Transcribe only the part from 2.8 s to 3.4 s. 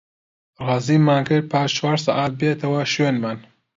شوێنمان